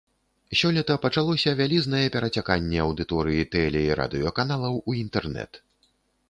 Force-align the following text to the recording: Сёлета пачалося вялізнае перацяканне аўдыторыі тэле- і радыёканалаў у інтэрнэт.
Сёлета 0.59 0.95
пачалося 1.03 1.51
вялізнае 1.59 2.01
перацяканне 2.15 2.79
аўдыторыі 2.87 3.45
тэле- 3.57 3.85
і 3.91 3.99
радыёканалаў 4.01 4.81
у 4.89 4.97
інтэрнэт. 5.03 5.63